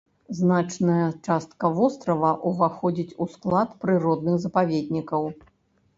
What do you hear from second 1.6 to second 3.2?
вострава ўваходзіць